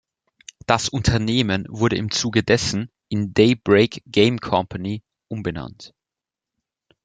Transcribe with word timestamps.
Das 0.65 0.89
Unternehmen 0.89 1.67
wurde 1.69 1.95
im 1.95 2.09
Zuge 2.09 2.41
dessen 2.41 2.89
in 3.09 3.35
Daybreak 3.35 4.01
Game 4.07 4.39
Company 4.39 5.03
umbenannt. 5.27 5.93